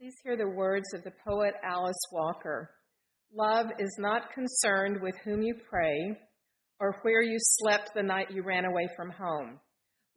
[0.00, 2.70] Please hear the words of the poet Alice Walker.
[3.34, 6.16] Love is not concerned with whom you pray
[6.80, 9.60] or where you slept the night you ran away from home.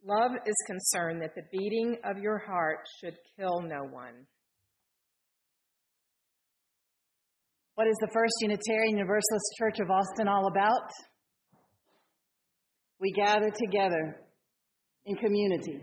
[0.02, 4.24] Love is concerned that the beating of your heart should kill no one.
[7.74, 10.88] What is the First Unitarian Universalist Church of Austin all about?
[13.02, 14.16] We gather together
[15.04, 15.78] in community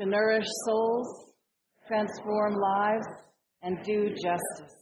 [0.00, 1.25] to nourish souls
[1.86, 3.06] transform lives,
[3.62, 4.74] and do justice.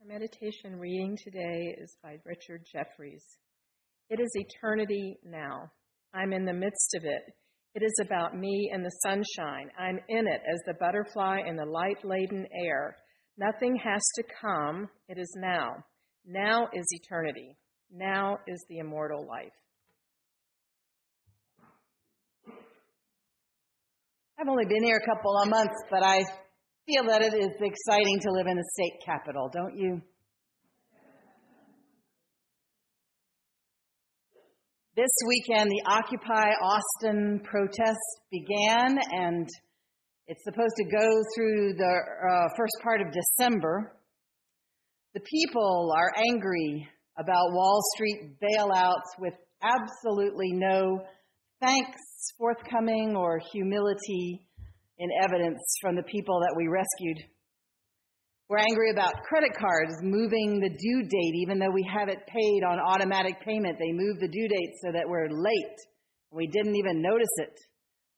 [0.00, 3.24] Our meditation reading today is by Richard Jefferies.
[4.10, 5.70] It is eternity now.
[6.14, 7.22] I'm in the midst of it.
[7.74, 9.70] It is about me and the sunshine.
[9.78, 12.96] I'm in it as the butterfly in the light laden air.
[13.36, 14.88] Nothing has to come.
[15.08, 15.84] It is now.
[16.26, 17.56] Now is eternity.
[17.92, 19.52] Now is the immortal life.
[24.38, 26.18] I've only been here a couple of months, but I
[26.84, 30.02] feel that it is exciting to live in the state capital, don't you?
[34.96, 39.48] This weekend, the Occupy Austin protest began, and
[40.26, 43.95] it's supposed to go through the uh, first part of December.
[45.16, 46.86] The people are angry
[47.16, 51.00] about Wall Street bailouts with absolutely no
[51.58, 52.02] thanks
[52.36, 54.46] forthcoming or humility
[54.98, 57.30] in evidence from the people that we rescued.
[58.50, 62.60] We're angry about credit cards moving the due date, even though we have it paid
[62.68, 63.78] on automatic payment.
[63.78, 65.78] They move the due date so that we're late.
[66.30, 67.58] We didn't even notice it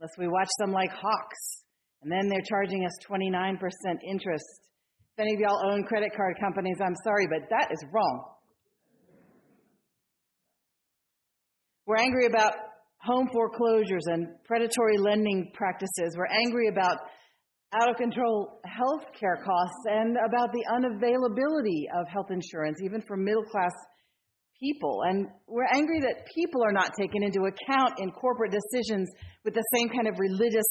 [0.00, 1.62] unless we watch them like hawks.
[2.02, 3.54] And then they're charging us 29%
[4.04, 4.67] interest
[5.18, 8.24] if any of y'all own credit card companies, I'm sorry, but that is wrong.
[11.86, 12.52] We're angry about
[13.02, 16.14] home foreclosures and predatory lending practices.
[16.16, 16.98] We're angry about
[17.80, 23.16] out of control health care costs and about the unavailability of health insurance, even for
[23.16, 23.72] middle class
[24.60, 25.00] people.
[25.04, 29.08] And we're angry that people are not taken into account in corporate decisions
[29.44, 30.68] with the same kind of religious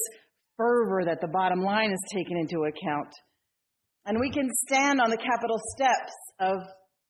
[0.55, 3.11] fervor that the bottom line is taken into account.
[4.07, 6.55] And we can stand on the Capitol steps of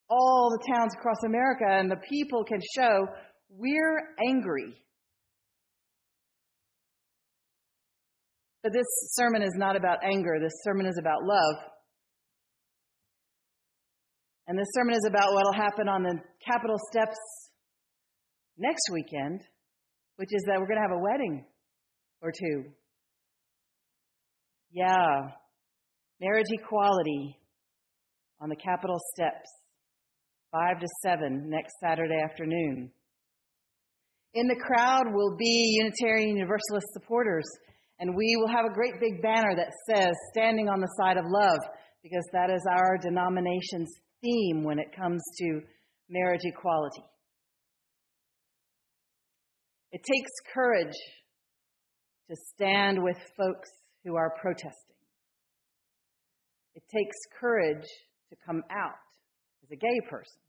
[0.10, 3.06] all the towns across America, and the people can show
[3.50, 4.74] we're angry.
[8.64, 11.72] But this sermon is not about anger, this sermon is about love.
[14.48, 17.18] And this sermon is about what will happen on the Capitol steps
[18.58, 19.42] next weekend,
[20.16, 21.46] which is that we're going to have a wedding
[22.24, 22.64] or two.
[24.72, 25.30] Yeah,
[26.20, 27.38] Marriage equality
[28.42, 29.50] on the Capitol steps,
[30.52, 32.92] 5 to 7 next Saturday afternoon.
[34.34, 37.46] In the crowd will be Unitarian Universalist supporters,
[38.00, 41.26] and we will have a great big banner that says, Standing on the Side of
[41.28, 41.60] Love,
[42.02, 45.62] because that is our denomination's theme when it comes to
[46.10, 47.04] marriage equality.
[49.92, 50.98] It takes courage
[52.30, 53.70] to stand with folks
[54.04, 54.97] who are protesting.
[56.78, 57.90] It takes courage
[58.30, 59.02] to come out
[59.64, 60.40] as a gay person.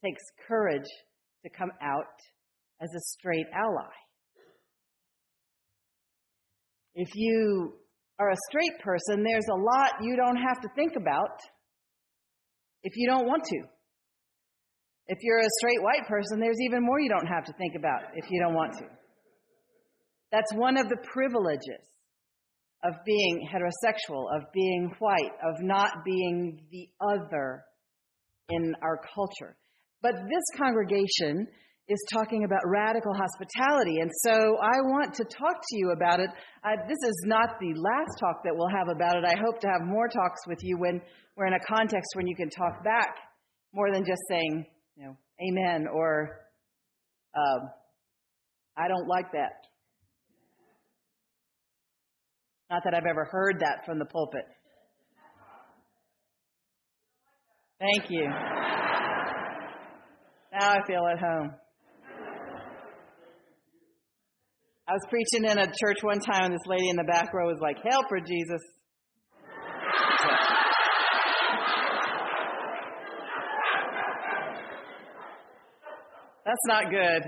[0.00, 0.86] It takes courage
[1.42, 2.14] to come out
[2.80, 3.90] as a straight ally.
[6.94, 7.74] If you
[8.20, 11.40] are a straight person, there's a lot you don't have to think about
[12.84, 13.60] if you don't want to.
[15.08, 18.02] If you're a straight white person, there's even more you don't have to think about
[18.14, 18.84] if you don't want to.
[20.30, 21.84] That's one of the privileges
[22.84, 27.64] of being heterosexual, of being white, of not being the other
[28.50, 29.56] in our culture.
[30.02, 31.48] But this congregation
[31.88, 34.00] is talking about radical hospitality.
[34.00, 36.30] And so I want to talk to you about it.
[36.62, 39.24] Uh, this is not the last talk that we'll have about it.
[39.24, 41.00] I hope to have more talks with you when
[41.36, 43.16] we're in a context when you can talk back
[43.72, 44.66] more than just saying,
[44.96, 45.16] you know,
[45.48, 46.40] amen or
[47.34, 47.66] uh,
[48.76, 49.66] I don't like that.
[52.70, 54.44] Not that I've ever heard that from the pulpit.
[57.78, 58.24] Thank you.
[60.52, 61.50] Now I feel at home.
[64.86, 67.46] I was preaching in a church one time, and this lady in the back row
[67.46, 68.60] was like, Help for Jesus.
[76.44, 77.22] That's not good.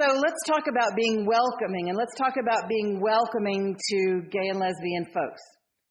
[0.00, 4.58] So let's talk about being welcoming, and let's talk about being welcoming to gay and
[4.58, 5.42] lesbian folks.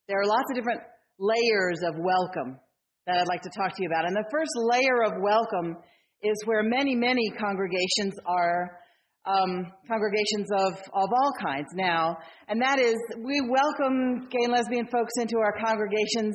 [0.08, 0.80] There are lots of different
[1.20, 2.58] layers of welcome
[3.06, 4.04] that I'd like to talk to you about.
[4.04, 5.76] And the first layer of welcome
[6.22, 8.80] is where many, many congregations are
[9.26, 12.16] um, congregations of, of all kinds now,
[12.48, 16.34] and that is we welcome gay and lesbian folks into our congregations.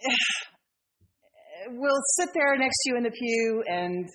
[1.68, 4.06] We'll sit there next to you in the pew, and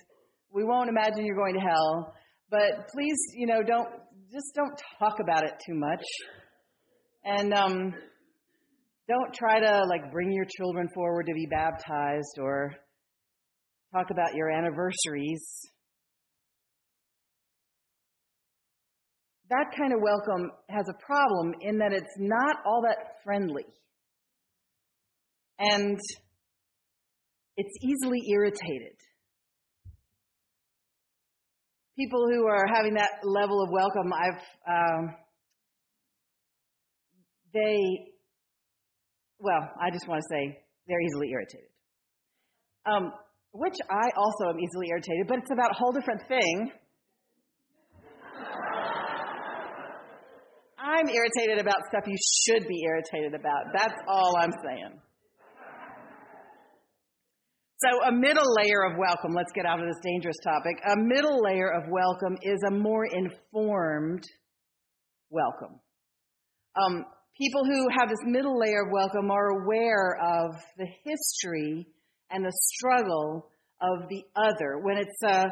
[0.53, 2.13] we won't imagine you're going to hell.
[2.51, 3.87] But please, you know, don't
[4.29, 6.03] just don't talk about it too much,
[7.23, 7.93] and um,
[9.07, 12.73] don't try to like bring your children forward to be baptized or
[13.93, 15.41] talk about your anniversaries.
[19.49, 23.65] That kind of welcome has a problem in that it's not all that friendly.
[25.59, 25.99] And
[27.55, 28.95] it's easily irritated.
[31.97, 35.15] People who are having that level of welcome, I've, um,
[37.53, 37.77] they,
[39.39, 40.57] well, I just want to say
[40.87, 41.69] they're easily irritated.
[42.85, 43.11] Um,
[43.53, 46.71] which I also am easily irritated, but it's about a whole different thing.
[50.79, 53.65] I'm irritated about stuff you should be irritated about.
[53.73, 54.99] That's all I'm saying.
[57.81, 60.77] So, a middle layer of welcome, let's get out of this dangerous topic.
[60.85, 64.23] A middle layer of welcome is a more informed
[65.31, 65.79] welcome.
[66.75, 67.05] Um,
[67.35, 71.87] people who have this middle layer of welcome are aware of the history
[72.29, 73.49] and the struggle
[73.81, 74.77] of the other.
[74.83, 75.45] When it's uh,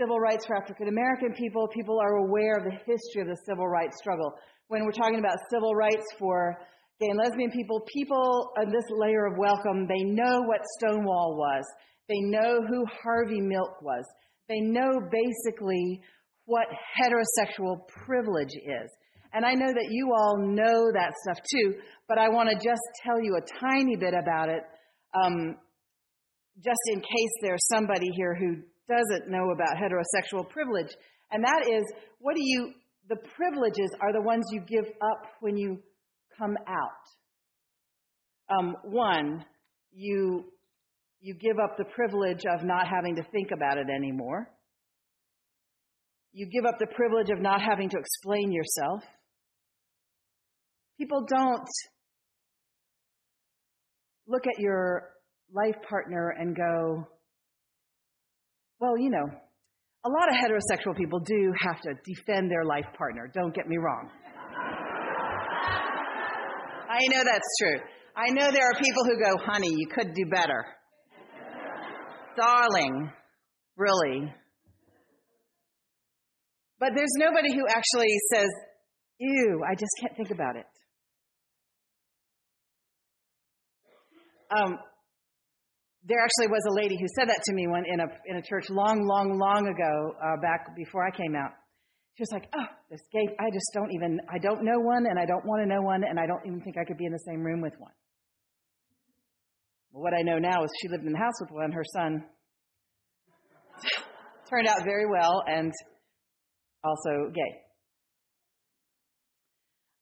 [0.00, 3.68] civil rights for African American people, people are aware of the history of the civil
[3.68, 4.32] rights struggle.
[4.68, 6.56] When we're talking about civil rights for
[7.00, 11.64] gay and lesbian people, people on this layer of welcome, they know what Stonewall was.
[12.08, 14.04] They know who Harvey Milk was.
[14.48, 16.00] They know basically
[16.44, 16.66] what
[17.00, 18.90] heterosexual privilege is.
[19.32, 21.74] And I know that you all know that stuff too,
[22.06, 24.62] but I want to just tell you a tiny bit about it,
[25.14, 25.56] um,
[26.62, 28.58] just in case there's somebody here who
[28.88, 30.94] doesn't know about heterosexual privilege.
[31.32, 31.82] And that is,
[32.20, 32.74] what do you,
[33.08, 35.80] the privileges are the ones you give up when you
[36.38, 37.04] come out.
[38.48, 39.44] Um, one,
[39.92, 40.44] you
[41.20, 44.46] you give up the privilege of not having to think about it anymore.
[46.32, 49.02] You give up the privilege of not having to explain yourself.
[50.98, 51.68] People don't
[54.26, 55.10] look at your
[55.52, 57.06] life partner and go,
[58.80, 59.26] well, you know,
[60.04, 63.30] a lot of heterosexual people do have to defend their life partner.
[63.32, 64.10] Don't get me wrong.
[66.94, 67.80] I know that's true.
[68.16, 70.64] I know there are people who go, honey, you could do better.
[72.36, 73.10] Darling,
[73.76, 74.32] really.
[76.78, 78.48] But there's nobody who actually says,
[79.18, 80.66] ew, I just can't think about it.
[84.56, 84.78] Um,
[86.04, 88.70] there actually was a lady who said that to me in a in a church
[88.70, 91.50] long, long, long ago, uh, back before I came out.
[92.16, 95.18] She was like, "Oh, this gay, I just don't even, I don't know one, and
[95.18, 97.12] I don't want to know one, and I don't even think I could be in
[97.12, 97.92] the same room with one."
[99.92, 101.72] Well, what I know now is she lived in the house with one.
[101.72, 102.24] Her son
[104.50, 105.72] turned out very well, and
[106.84, 107.60] also gay,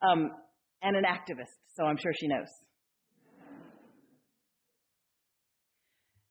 [0.03, 0.31] um,
[0.82, 1.56] and an activist.
[1.76, 2.49] So I'm sure she knows.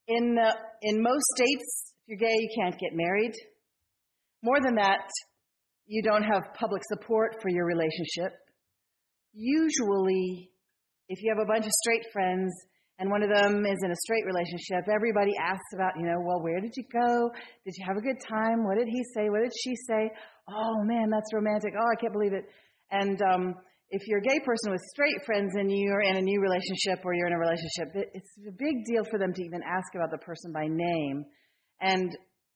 [0.07, 3.33] In, uh, in most states, if you're gay, you can't get married.
[4.43, 5.09] More than that,
[5.87, 8.33] you don't have public support for your relationship.
[9.33, 10.51] Usually,
[11.09, 12.51] if you have a bunch of straight friends
[12.99, 16.41] and one of them is in a straight relationship, everybody asks about, you know, well,
[16.41, 17.31] where did you go?
[17.65, 18.63] Did you have a good time?
[18.63, 19.29] What did he say?
[19.29, 20.11] What did she say?
[20.49, 21.73] Oh man, that's romantic.
[21.75, 22.45] Oh, I can't believe it.
[22.91, 23.55] And um,
[23.89, 27.13] if you're a gay person with straight friends and you're in a new relationship or
[27.13, 30.17] you're in a relationship, it's a big deal for them to even ask about the
[30.19, 31.25] person by name,
[31.81, 32.11] and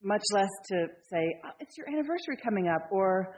[0.05, 3.35] much less to say, oh, "It's your anniversary coming up," or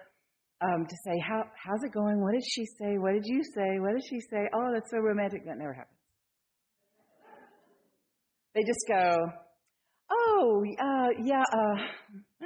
[0.62, 2.22] um, to say, "How how's it going?
[2.22, 2.98] What did she say?
[2.98, 3.80] What did you say?
[3.80, 4.48] What did she say?
[4.54, 5.98] Oh, that's so romantic." That never happens.
[8.54, 9.18] They just go,
[10.12, 12.46] "Oh, uh, yeah." Uh,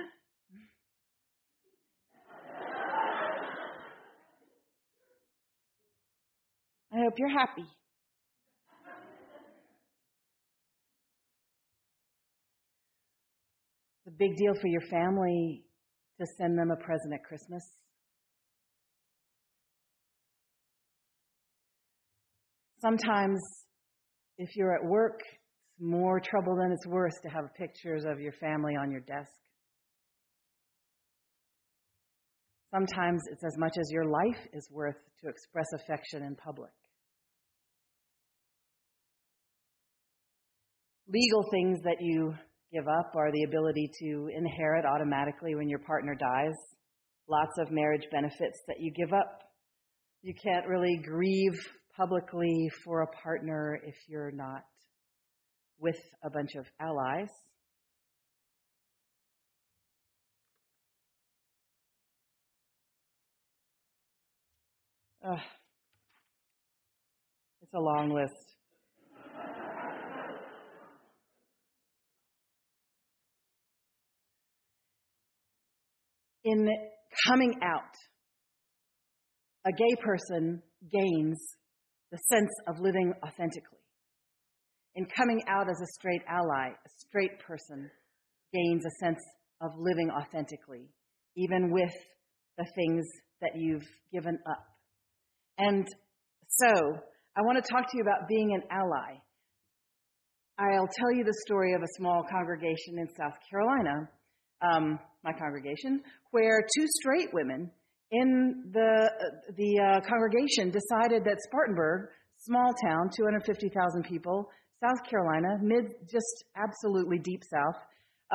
[6.94, 7.66] I hope you're happy.
[14.12, 15.64] A big deal for your family
[16.20, 17.64] to send them a present at Christmas.
[22.82, 23.40] Sometimes,
[24.38, 28.34] if you're at work, it's more trouble than it's worth to have pictures of your
[28.34, 29.32] family on your desk.
[32.74, 36.72] Sometimes it's as much as your life is worth to express affection in public.
[41.12, 42.34] legal things that you
[42.74, 46.56] give up are the ability to inherit automatically when your partner dies,
[47.30, 49.40] lots of marriage benefits that you give up.
[50.22, 51.60] You can't really grieve
[51.98, 54.64] publicly for a partner if you're not
[55.80, 57.30] with a bunch of allies.
[65.24, 65.38] Ugh.
[67.62, 68.51] It's a long list.
[76.44, 76.68] In
[77.28, 77.94] coming out,
[79.66, 81.40] a gay person gains
[82.12, 83.80] the sense of living authentically.
[84.96, 87.90] In coming out as a straight ally, a straight person
[88.54, 89.22] gains a sense
[89.62, 90.90] of living authentically,
[91.38, 91.94] even with
[92.58, 93.06] the things
[93.42, 94.66] that you've given up.
[95.58, 95.88] And
[96.48, 96.72] so,
[97.38, 99.20] I want to talk to you about being an ally.
[100.58, 104.10] I'll tell you the story of a small congregation in South Carolina,
[104.62, 106.02] um, my congregation,
[106.32, 107.70] where two straight women
[108.12, 109.10] in the,
[109.56, 114.50] the uh, congregation decided that Spartanburg, small town, 250,000 people,
[114.84, 117.76] South Carolina, mid, just absolutely deep south,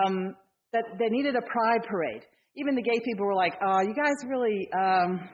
[0.06, 0.34] um,
[0.72, 2.22] that they needed a pride parade.
[2.56, 4.68] Even the gay people were like, oh, you guys really.
[4.72, 5.28] Um...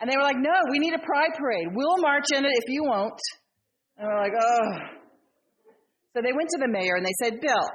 [0.00, 1.68] and they were like, no, we need a pride parade.
[1.74, 3.18] We'll march in it if you won't.
[3.96, 4.78] And we're like, oh.
[6.14, 7.66] So they went to the mayor and they said, Bill,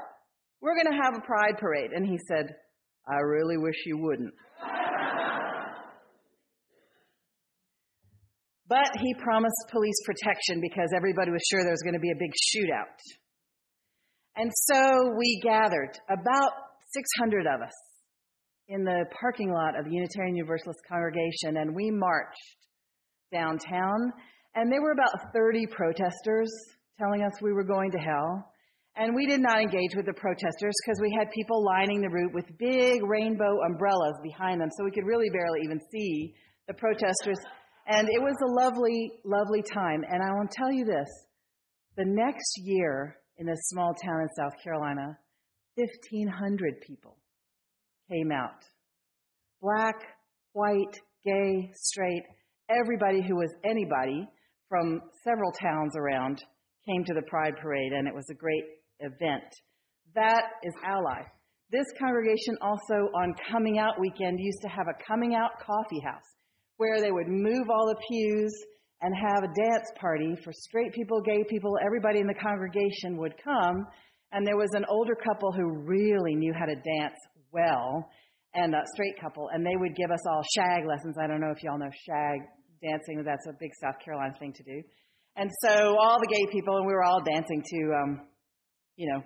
[0.62, 1.92] we're going to have a pride parade.
[1.94, 2.56] And he said,
[3.08, 4.34] I really wish you wouldn't.
[8.68, 12.20] but he promised police protection because everybody was sure there was going to be a
[12.20, 13.01] big shootout.
[14.36, 16.51] And so we gathered, about
[16.94, 17.74] 600 of us,
[18.70, 22.58] in the parking lot of the Unitarian Universalist congregation, and we marched
[23.34, 24.13] downtown.
[24.56, 26.51] And there were about 30 protesters
[27.00, 28.51] telling us we were going to hell.
[28.96, 32.34] And we did not engage with the protesters because we had people lining the route
[32.34, 36.34] with big rainbow umbrellas behind them, so we could really barely even see
[36.67, 37.38] the protesters.
[37.88, 40.03] And it was a lovely, lovely time.
[40.10, 41.08] And I will tell you this
[41.96, 45.17] the next year in this small town in South Carolina,
[45.75, 47.17] 1,500 people
[48.10, 48.63] came out
[49.62, 49.96] black,
[50.53, 52.24] white, gay, straight,
[52.69, 54.27] everybody who was anybody
[54.69, 56.43] from several towns around
[56.86, 58.63] came to the Pride Parade, and it was a great
[59.00, 59.44] event.
[60.15, 61.24] That is ally.
[61.72, 66.25] This congregation also on coming out weekend used to have a coming out coffee house
[66.77, 68.53] where they would move all the pews
[69.01, 73.34] and have a dance party for straight people, gay people, everybody in the congregation would
[73.44, 73.86] come.
[74.32, 77.18] And there was an older couple who really knew how to dance
[77.51, 78.10] well,
[78.53, 81.15] and a straight couple, and they would give us all shag lessons.
[81.22, 82.39] I don't know if y'all know shag
[82.82, 84.82] dancing, that's a big South Carolina thing to do.
[85.36, 88.22] And so all the gay people, and we were all dancing to um,
[89.00, 89.24] you know,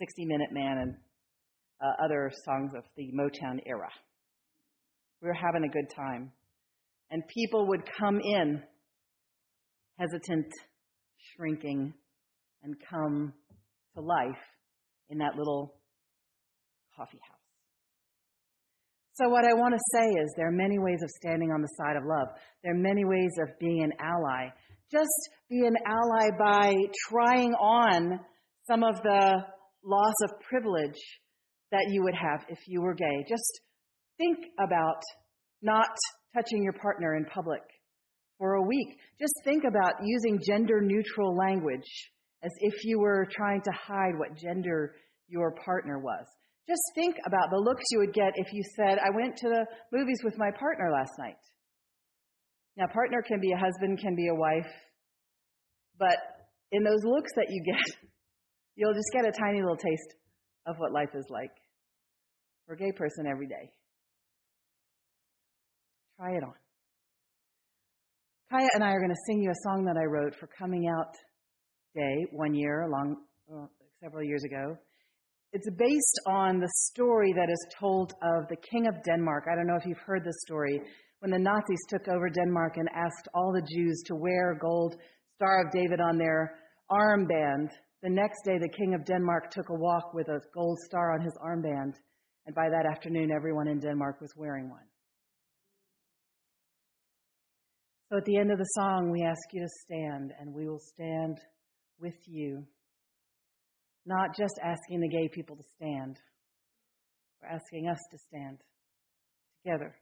[0.00, 0.96] 60 Minute Man and
[1.80, 3.88] uh, other songs of the Motown era.
[5.22, 6.32] We were having a good time.
[7.08, 8.60] And people would come in
[9.96, 10.46] hesitant,
[11.36, 11.94] shrinking,
[12.64, 13.32] and come
[13.94, 14.42] to life
[15.08, 15.76] in that little
[16.96, 17.38] coffee house.
[19.12, 21.68] So, what I want to say is there are many ways of standing on the
[21.78, 22.26] side of love.
[22.64, 24.48] There are many ways of being an ally.
[24.90, 26.74] Just be an ally by
[27.08, 28.18] trying on
[28.72, 29.36] some of the
[29.84, 30.98] loss of privilege
[31.70, 33.24] that you would have if you were gay.
[33.28, 33.60] Just
[34.18, 35.02] think about
[35.60, 35.90] not
[36.34, 37.60] touching your partner in public
[38.38, 38.88] for a week.
[39.20, 42.10] Just think about using gender neutral language
[42.42, 44.94] as if you were trying to hide what gender
[45.28, 46.26] your partner was.
[46.68, 49.66] Just think about the looks you would get if you said, I went to the
[49.92, 51.36] movies with my partner last night.
[52.76, 54.72] Now, partner can be a husband, can be a wife,
[55.98, 56.16] but
[56.70, 58.11] in those looks that you get,
[58.76, 60.14] You'll just get a tiny little taste
[60.66, 61.52] of what life is like
[62.66, 63.70] for a gay person every day.
[66.18, 66.54] Try it on.
[68.50, 70.86] Kaya and I are going to sing you a song that I wrote for Coming
[70.86, 71.14] Out
[71.94, 74.76] Day one year, long, well, uh, several years ago.
[75.52, 79.44] It's based on the story that is told of the King of Denmark.
[79.50, 80.80] I don't know if you've heard this story.
[81.20, 84.96] When the Nazis took over Denmark and asked all the Jews to wear gold
[85.36, 86.54] Star of David on their
[86.90, 87.68] armband,
[88.02, 91.20] the next day, the King of Denmark took a walk with a gold star on
[91.20, 91.94] his armband,
[92.46, 94.86] and by that afternoon, everyone in Denmark was wearing one.
[98.10, 100.82] So at the end of the song, we ask you to stand, and we will
[100.94, 101.38] stand
[102.00, 102.66] with you.
[104.04, 106.18] Not just asking the gay people to stand,
[107.40, 108.58] we're asking us to stand
[109.64, 109.94] together.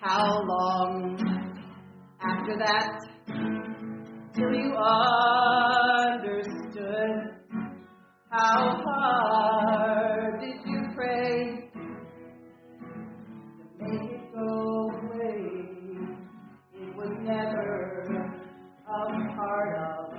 [0.00, 1.18] How long
[2.22, 2.98] after that
[4.34, 4.74] till you
[5.94, 6.54] understood?
[8.30, 11.68] How hard did you pray
[13.58, 15.38] to make it go away?
[16.72, 18.06] It was never
[18.88, 18.90] a
[19.36, 20.14] part of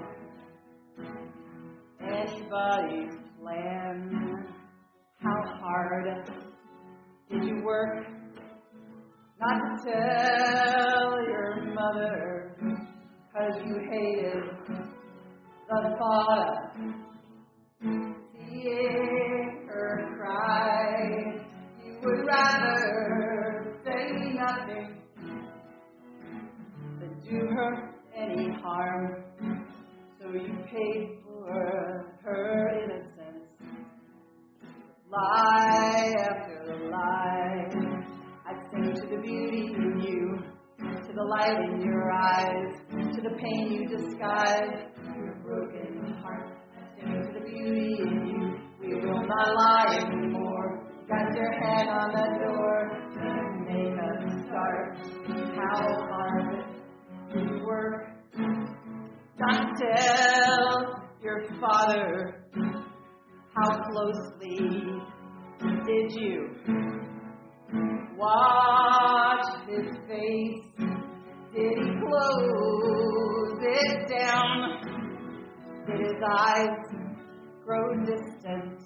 [2.00, 3.98] anybody's plan.
[5.18, 6.06] How hard
[7.32, 8.19] did you work
[9.40, 12.58] not to tell your mother
[13.34, 14.44] cause you hated
[15.70, 16.82] the thought of
[18.34, 21.42] seeing her cry?
[21.86, 24.98] You would rather say nothing
[27.00, 29.24] than do her any harm.
[30.20, 33.46] So you paid for her innocence
[35.10, 37.89] lie after lie.
[39.22, 40.40] Beauty in you,
[40.80, 44.86] to the light in your eyes, to the pain you disguise,
[45.18, 46.48] your broken heart.
[47.00, 48.60] To the beauty in you.
[48.82, 50.86] We will not lie anymore.
[51.08, 53.28] Got your hand on the door to
[53.66, 54.98] make us start.
[55.56, 56.66] How hard
[57.36, 58.10] you work?
[59.40, 62.46] Not tell your father
[63.56, 64.58] how closely
[65.86, 66.50] did you
[68.20, 70.64] watch his face?
[71.56, 74.82] Did he close it down?
[75.88, 76.78] Did his eyes
[77.66, 78.80] grow distant?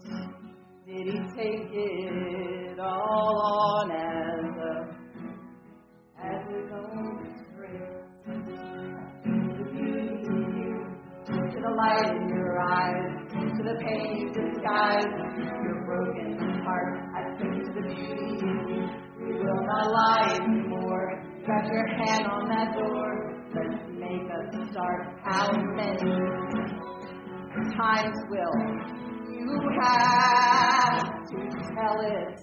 [0.85, 4.73] Did he take it all on as a,
[6.21, 7.33] as his own
[9.75, 10.85] you,
[11.25, 15.05] to the light in your eyes, to the pain you disguise,
[19.91, 21.21] Not anymore.
[21.45, 23.35] Got your hand on that door.
[23.53, 25.19] Let's make us start.
[25.25, 25.97] How many
[27.75, 28.59] times will
[29.29, 31.39] you have to
[31.75, 32.39] tell it?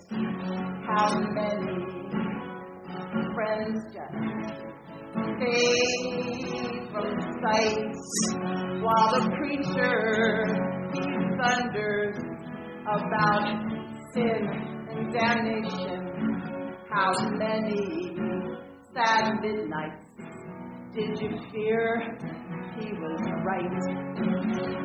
[0.87, 1.81] How many
[3.35, 4.61] friends just
[5.40, 7.09] fade from
[7.42, 7.90] sight
[8.83, 10.44] while the preacher
[10.92, 11.03] he
[11.38, 12.16] thunders
[12.87, 13.46] about
[14.12, 14.42] sin
[14.90, 16.10] and damnation.
[16.92, 18.16] How many
[18.92, 20.05] sad midnights
[20.92, 22.18] did you fear
[22.81, 23.64] he was right?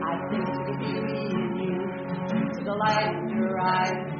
[0.04, 1.80] I think to beauty in you,
[2.54, 4.15] to the light in your eyes,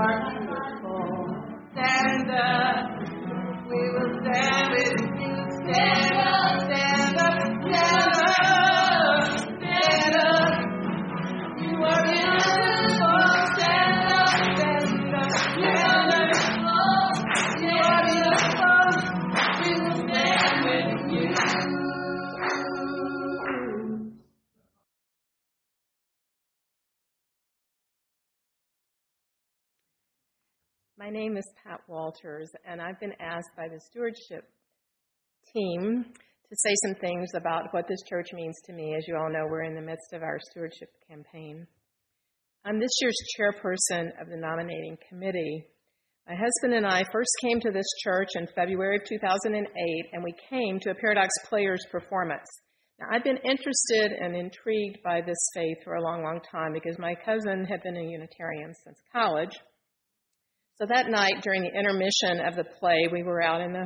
[0.00, 0.39] You
[31.00, 34.44] My name is Pat Walters, and I've been asked by the stewardship
[35.50, 38.94] team to say some things about what this church means to me.
[38.94, 41.66] As you all know, we're in the midst of our stewardship campaign.
[42.66, 45.64] I'm this year's chairperson of the nominating committee.
[46.28, 49.64] My husband and I first came to this church in February of 2008,
[50.12, 52.44] and we came to a Paradox Players performance.
[52.98, 56.98] Now, I've been interested and intrigued by this faith for a long, long time because
[56.98, 59.56] my cousin had been a Unitarian since college.
[60.80, 63.84] So that night during the intermission of the play, we were out in the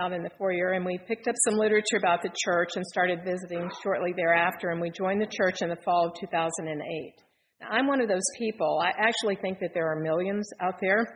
[0.00, 3.20] out in the foyer and we picked up some literature about the church and started
[3.24, 7.14] visiting shortly thereafter and we joined the church in the fall of 2008.
[7.60, 8.80] Now, I'm one of those people.
[8.82, 11.06] I actually think that there are millions out there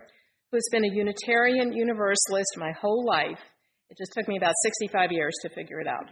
[0.50, 3.40] who has been a Unitarian Universalist my whole life.
[3.90, 6.10] It just took me about 65 years to figure it out.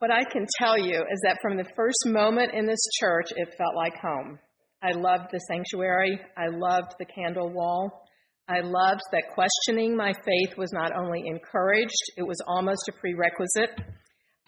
[0.00, 3.54] What I can tell you is that from the first moment in this church, it
[3.56, 4.38] felt like home.
[4.82, 6.18] I loved the sanctuary.
[6.36, 8.04] I loved the candle wall.
[8.48, 13.78] I loved that questioning my faith was not only encouraged, it was almost a prerequisite.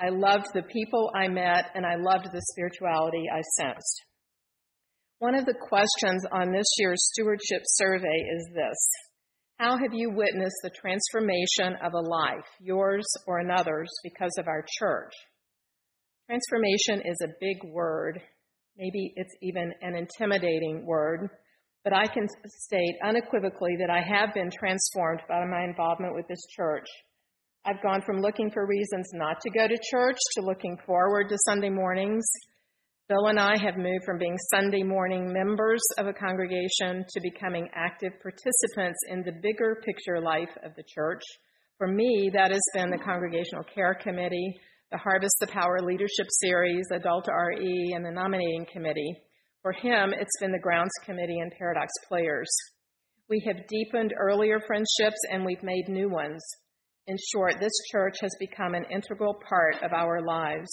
[0.01, 4.03] I loved the people I met, and I loved the spirituality I sensed.
[5.21, 8.89] One of the questions on this year's stewardship survey is this
[9.59, 14.65] How have you witnessed the transformation of a life, yours or another's, because of our
[14.81, 15.13] church?
[16.27, 18.21] Transformation is a big word.
[18.77, 21.29] Maybe it's even an intimidating word,
[21.85, 26.45] but I can state unequivocally that I have been transformed by my involvement with this
[26.57, 26.87] church.
[27.65, 31.37] I've gone from looking for reasons not to go to church to looking forward to
[31.47, 32.25] Sunday mornings.
[33.09, 37.69] Bill and I have moved from being Sunday morning members of a congregation to becoming
[37.75, 41.23] active participants in the bigger picture life of the church.
[41.79, 44.57] For me, that has been the Congregational Care Committee,
[44.93, 49.17] the Harvest the Power Leadership Series, Adult RE, and the Nominating Committee.
[49.63, 52.51] For him, it's been the Grounds Committee and Paradox Players.
[53.31, 56.43] We have deepened earlier friendships and we've made new ones.
[57.07, 60.71] In short, this church has become an integral part of our lives.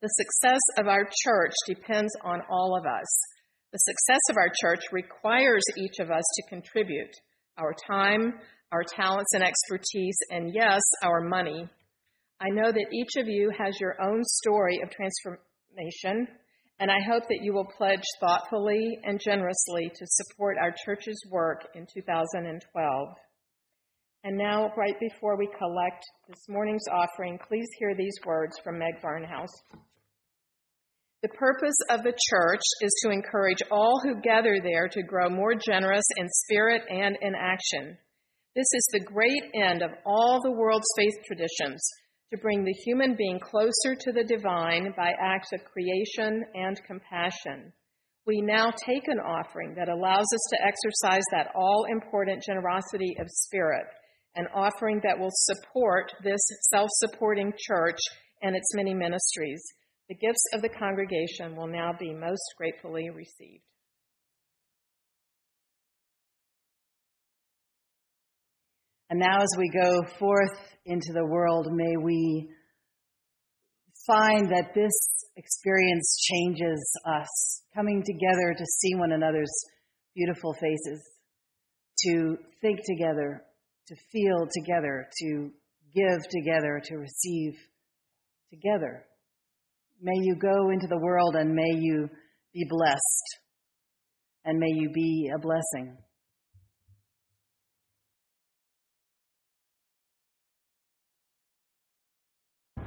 [0.00, 3.08] The success of our church depends on all of us.
[3.72, 7.16] The success of our church requires each of us to contribute
[7.58, 8.34] our time,
[8.70, 11.68] our talents and expertise, and yes, our money.
[12.42, 16.26] I know that each of you has your own story of transformation,
[16.80, 21.68] and I hope that you will pledge thoughtfully and generously to support our church's work
[21.76, 23.08] in 2012.
[24.24, 29.00] And now, right before we collect this morning's offering, please hear these words from Meg
[29.00, 29.54] Barnhouse.
[31.22, 35.54] The purpose of the church is to encourage all who gather there to grow more
[35.54, 37.96] generous in spirit and in action.
[38.56, 41.80] This is the great end of all the world's faith traditions
[42.32, 47.70] to bring the human being closer to the divine by acts of creation and compassion.
[48.26, 53.26] We now take an offering that allows us to exercise that all important generosity of
[53.28, 53.84] spirit,
[54.34, 56.40] an offering that will support this
[56.70, 57.98] self supporting church
[58.40, 59.62] and its many ministries.
[60.08, 63.64] The gifts of the congregation will now be most gratefully received.
[69.12, 72.48] And now, as we go forth into the world, may we
[74.06, 74.90] find that this
[75.36, 79.52] experience changes us, coming together to see one another's
[80.16, 81.06] beautiful faces,
[82.06, 83.44] to think together,
[83.88, 85.50] to feel together, to
[85.94, 87.52] give together, to receive
[88.48, 89.04] together.
[90.00, 92.08] May you go into the world and may you
[92.54, 93.38] be blessed,
[94.46, 95.98] and may you be a blessing.